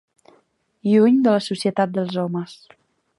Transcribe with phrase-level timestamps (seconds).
[0.91, 2.57] Lluny de la societat dels homes.